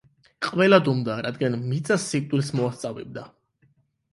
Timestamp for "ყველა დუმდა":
0.45-1.17